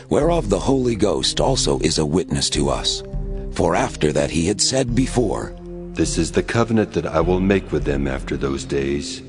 Whereof 0.09 0.49
the 0.49 0.59
Holy 0.59 0.95
Ghost 0.95 1.41
also 1.41 1.79
is 1.79 1.97
a 1.97 2.05
witness 2.05 2.49
to 2.51 2.69
us. 2.69 3.03
For 3.51 3.75
after 3.75 4.13
that 4.13 4.31
he 4.31 4.47
had 4.47 4.61
said 4.61 4.95
before, 4.95 5.53
This 5.93 6.17
is 6.17 6.31
the 6.31 6.43
covenant 6.43 6.93
that 6.93 7.05
I 7.05 7.19
will 7.19 7.41
make 7.41 7.71
with 7.73 7.83
them 7.83 8.07
after 8.07 8.37
those 8.37 8.63
days, 8.63 9.21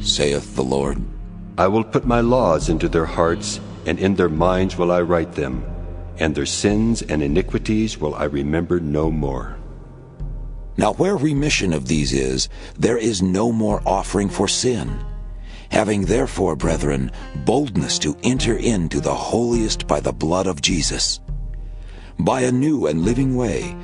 saith 0.00 0.54
the 0.54 0.62
Lord. 0.62 1.02
I 1.58 1.66
will 1.66 1.82
put 1.82 2.06
my 2.06 2.20
laws 2.20 2.68
into 2.68 2.88
their 2.88 3.06
hearts, 3.06 3.60
and 3.84 3.98
in 3.98 4.14
their 4.14 4.28
minds 4.28 4.78
will 4.78 4.92
I 4.92 5.00
write 5.02 5.32
them, 5.32 5.64
and 6.18 6.34
their 6.34 6.46
sins 6.46 7.02
and 7.02 7.20
iniquities 7.20 7.98
will 7.98 8.14
I 8.14 8.24
remember 8.24 8.78
no 8.78 9.10
more. 9.10 9.56
Now 10.76 10.92
where 10.92 11.16
remission 11.16 11.72
of 11.72 11.88
these 11.88 12.12
is, 12.12 12.48
there 12.78 12.96
is 12.96 13.22
no 13.22 13.50
more 13.50 13.82
offering 13.84 14.28
for 14.28 14.46
sin. 14.46 15.04
Having 15.72 16.04
therefore, 16.04 16.54
brethren, 16.54 17.10
boldness 17.46 17.98
to 18.00 18.14
enter 18.22 18.56
into 18.58 19.00
the 19.00 19.14
holiest 19.14 19.86
by 19.86 20.00
the 20.00 20.12
blood 20.12 20.46
of 20.46 20.60
Jesus, 20.60 21.20
by 22.18 22.42
a 22.42 22.52
new 22.52 22.88
and 22.88 23.06
living 23.06 23.34
way, 23.36 23.74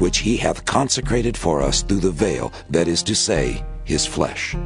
which 0.00 0.18
he 0.18 0.36
hath 0.36 0.64
consecrated 0.64 1.36
for 1.36 1.62
us 1.62 1.82
through 1.82 2.00
the 2.00 2.10
veil, 2.10 2.52
that 2.70 2.88
is 2.88 3.04
to 3.04 3.14
say, 3.14 3.64
his 3.84 4.04
flesh, 4.04 4.56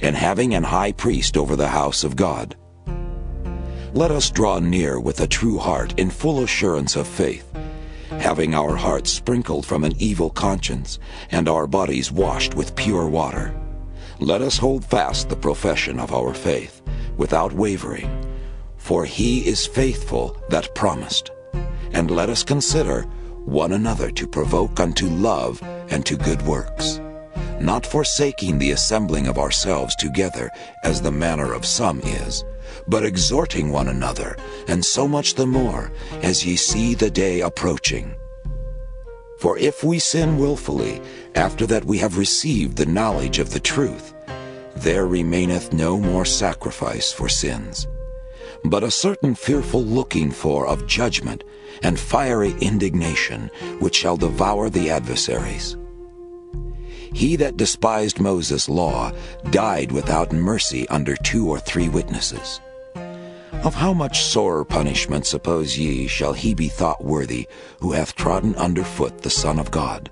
and 0.00 0.14
having 0.14 0.54
an 0.54 0.62
high 0.62 0.92
priest 0.92 1.36
over 1.36 1.56
the 1.56 1.68
house 1.68 2.04
of 2.04 2.14
God. 2.14 2.54
Let 3.92 4.12
us 4.12 4.30
draw 4.30 4.60
near 4.60 5.00
with 5.00 5.20
a 5.20 5.26
true 5.26 5.58
heart 5.58 5.98
in 5.98 6.08
full 6.08 6.44
assurance 6.44 6.94
of 6.94 7.08
faith, 7.08 7.52
having 8.10 8.54
our 8.54 8.76
hearts 8.76 9.10
sprinkled 9.10 9.66
from 9.66 9.82
an 9.82 9.94
evil 9.98 10.30
conscience, 10.30 11.00
and 11.32 11.48
our 11.48 11.66
bodies 11.66 12.12
washed 12.12 12.54
with 12.54 12.76
pure 12.76 13.08
water. 13.08 13.58
Let 14.22 14.40
us 14.40 14.56
hold 14.56 14.84
fast 14.84 15.28
the 15.28 15.34
profession 15.34 15.98
of 15.98 16.14
our 16.14 16.32
faith, 16.32 16.80
without 17.16 17.52
wavering, 17.52 18.08
for 18.76 19.04
he 19.04 19.44
is 19.48 19.66
faithful 19.66 20.40
that 20.48 20.76
promised. 20.76 21.32
And 21.90 22.08
let 22.08 22.30
us 22.30 22.44
consider 22.44 23.02
one 23.44 23.72
another 23.72 24.12
to 24.12 24.28
provoke 24.28 24.78
unto 24.78 25.08
love 25.08 25.60
and 25.90 26.06
to 26.06 26.16
good 26.16 26.40
works, 26.42 27.00
not 27.60 27.84
forsaking 27.84 28.58
the 28.58 28.70
assembling 28.70 29.26
of 29.26 29.38
ourselves 29.38 29.96
together, 29.96 30.48
as 30.84 31.02
the 31.02 31.10
manner 31.10 31.52
of 31.52 31.66
some 31.66 31.98
is, 32.02 32.44
but 32.86 33.04
exhorting 33.04 33.72
one 33.72 33.88
another, 33.88 34.36
and 34.68 34.84
so 34.84 35.08
much 35.08 35.34
the 35.34 35.48
more 35.48 35.90
as 36.22 36.46
ye 36.46 36.54
see 36.54 36.94
the 36.94 37.10
day 37.10 37.40
approaching. 37.40 38.14
For 39.42 39.58
if 39.58 39.82
we 39.82 39.98
sin 39.98 40.38
wilfully, 40.38 41.02
after 41.34 41.66
that 41.66 41.84
we 41.84 41.98
have 41.98 42.16
received 42.16 42.76
the 42.76 42.86
knowledge 42.86 43.40
of 43.40 43.50
the 43.50 43.58
truth, 43.58 44.14
there 44.76 45.04
remaineth 45.08 45.72
no 45.72 45.98
more 45.98 46.24
sacrifice 46.24 47.12
for 47.12 47.28
sins, 47.28 47.88
but 48.64 48.84
a 48.84 48.90
certain 48.92 49.34
fearful 49.34 49.82
looking 49.82 50.30
for 50.30 50.68
of 50.68 50.86
judgment 50.86 51.42
and 51.82 51.98
fiery 51.98 52.54
indignation, 52.60 53.50
which 53.80 53.96
shall 53.96 54.16
devour 54.16 54.70
the 54.70 54.90
adversaries. 54.90 55.76
He 57.12 57.34
that 57.34 57.56
despised 57.56 58.20
Moses' 58.20 58.68
law 58.68 59.10
died 59.50 59.90
without 59.90 60.30
mercy 60.30 60.88
under 60.88 61.16
two 61.16 61.50
or 61.50 61.58
three 61.58 61.88
witnesses. 61.88 62.60
Of 63.52 63.74
how 63.74 63.92
much 63.92 64.24
sorer 64.24 64.64
punishment, 64.64 65.26
suppose 65.26 65.78
ye, 65.78 66.06
shall 66.06 66.32
he 66.32 66.54
be 66.54 66.68
thought 66.68 67.04
worthy, 67.04 67.46
who 67.80 67.92
hath 67.92 68.14
trodden 68.14 68.54
under 68.56 68.82
foot 68.82 69.22
the 69.22 69.30
Son 69.30 69.58
of 69.58 69.70
God, 69.70 70.10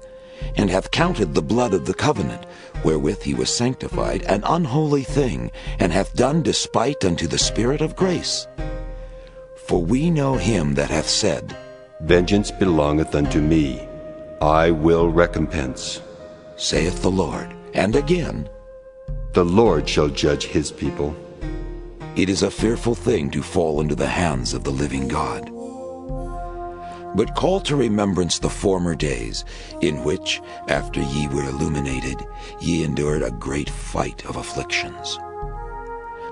and 0.56 0.70
hath 0.70 0.90
counted 0.90 1.34
the 1.34 1.42
blood 1.42 1.74
of 1.74 1.86
the 1.86 1.94
covenant, 1.94 2.46
wherewith 2.84 3.22
he 3.22 3.34
was 3.34 3.54
sanctified, 3.54 4.22
an 4.22 4.44
unholy 4.44 5.02
thing, 5.02 5.50
and 5.78 5.92
hath 5.92 6.14
done 6.14 6.42
despite 6.42 7.04
unto 7.04 7.26
the 7.26 7.38
Spirit 7.38 7.80
of 7.80 7.96
grace? 7.96 8.46
For 9.66 9.82
we 9.82 10.10
know 10.10 10.34
him 10.34 10.74
that 10.74 10.90
hath 10.90 11.08
said, 11.08 11.56
Vengeance 12.02 12.50
belongeth 12.50 13.14
unto 13.14 13.40
me, 13.40 13.86
I 14.40 14.70
will 14.70 15.08
recompense 15.08 16.00
saith 16.60 17.00
the 17.00 17.10
Lord. 17.10 17.48
And 17.72 17.96
again, 17.96 18.48
The 19.32 19.44
Lord 19.44 19.88
shall 19.88 20.08
judge 20.08 20.44
his 20.44 20.70
people. 20.70 21.16
It 22.16 22.28
is 22.28 22.42
a 22.42 22.50
fearful 22.50 22.96
thing 22.96 23.30
to 23.30 23.42
fall 23.42 23.80
into 23.80 23.94
the 23.94 24.08
hands 24.08 24.52
of 24.52 24.64
the 24.64 24.72
living 24.72 25.06
God. 25.06 25.48
But 27.14 27.36
call 27.36 27.60
to 27.60 27.76
remembrance 27.76 28.38
the 28.38 28.50
former 28.50 28.96
days, 28.96 29.44
in 29.80 30.02
which, 30.02 30.40
after 30.68 31.00
ye 31.00 31.28
were 31.28 31.44
illuminated, 31.44 32.26
ye 32.60 32.82
endured 32.82 33.22
a 33.22 33.30
great 33.30 33.70
fight 33.70 34.24
of 34.26 34.36
afflictions. 34.36 35.18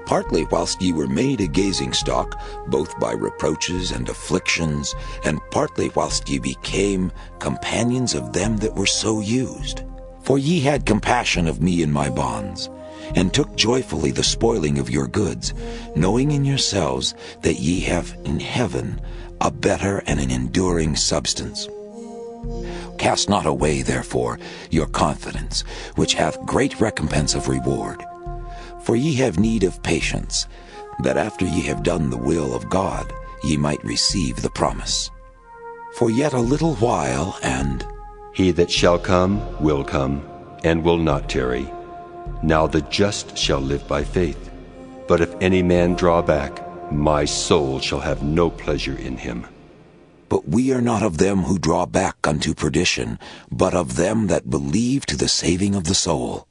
Partly 0.04 0.46
whilst 0.46 0.82
ye 0.82 0.92
were 0.92 1.06
made 1.06 1.40
a 1.40 1.46
gazing 1.46 1.92
stock, 1.92 2.40
both 2.68 2.98
by 2.98 3.12
reproaches 3.12 3.92
and 3.92 4.08
afflictions, 4.08 4.96
and 5.24 5.40
partly 5.52 5.90
whilst 5.90 6.28
ye 6.28 6.38
became 6.40 7.12
companions 7.38 8.14
of 8.14 8.32
them 8.32 8.56
that 8.58 8.74
were 8.74 8.86
so 8.86 9.20
used. 9.20 9.82
For 10.22 10.38
ye 10.38 10.60
had 10.60 10.86
compassion 10.86 11.46
of 11.46 11.62
me 11.62 11.82
in 11.82 11.92
my 11.92 12.10
bonds, 12.10 12.68
and 13.14 13.32
took 13.32 13.56
joyfully 13.56 14.10
the 14.10 14.22
spoiling 14.22 14.78
of 14.78 14.90
your 14.90 15.06
goods, 15.06 15.54
knowing 15.94 16.30
in 16.30 16.44
yourselves 16.44 17.14
that 17.42 17.60
ye 17.60 17.80
have 17.80 18.16
in 18.24 18.40
heaven 18.40 19.00
a 19.40 19.50
better 19.50 20.02
and 20.06 20.20
an 20.20 20.30
enduring 20.30 20.96
substance. 20.96 21.68
Cast 22.98 23.28
not 23.28 23.46
away, 23.46 23.82
therefore, 23.82 24.38
your 24.70 24.86
confidence, 24.86 25.62
which 25.94 26.14
hath 26.14 26.44
great 26.44 26.80
recompense 26.80 27.34
of 27.34 27.48
reward. 27.48 28.02
For 28.82 28.96
ye 28.96 29.14
have 29.14 29.38
need 29.38 29.62
of 29.64 29.82
patience, 29.82 30.46
that 31.02 31.16
after 31.16 31.44
ye 31.44 31.62
have 31.62 31.82
done 31.82 32.10
the 32.10 32.16
will 32.16 32.54
of 32.54 32.68
God, 32.68 33.12
ye 33.44 33.56
might 33.56 33.82
receive 33.84 34.42
the 34.42 34.50
promise. 34.50 35.10
For 35.94 36.10
yet 36.10 36.32
a 36.32 36.40
little 36.40 36.74
while, 36.76 37.38
and 37.42 37.86
he 38.34 38.50
that 38.52 38.70
shall 38.70 38.98
come 38.98 39.40
will 39.62 39.84
come, 39.84 40.28
and 40.64 40.82
will 40.82 40.98
not 40.98 41.28
tarry. 41.28 41.70
Now 42.42 42.66
the 42.66 42.80
just 42.82 43.36
shall 43.36 43.60
live 43.60 43.86
by 43.86 44.04
faith. 44.04 44.50
But 45.06 45.20
if 45.20 45.34
any 45.40 45.62
man 45.62 45.94
draw 45.94 46.22
back, 46.22 46.60
my 46.92 47.24
soul 47.24 47.80
shall 47.80 48.00
have 48.00 48.22
no 48.22 48.50
pleasure 48.50 48.96
in 48.96 49.16
him. 49.16 49.46
But 50.28 50.48
we 50.48 50.72
are 50.72 50.80
not 50.80 51.02
of 51.02 51.18
them 51.18 51.44
who 51.44 51.58
draw 51.58 51.86
back 51.86 52.16
unto 52.26 52.54
perdition, 52.54 53.18
but 53.50 53.74
of 53.74 53.96
them 53.96 54.26
that 54.26 54.50
believe 54.50 55.06
to 55.06 55.16
the 55.16 55.28
saving 55.28 55.74
of 55.74 55.84
the 55.84 55.94
soul. 55.94 56.47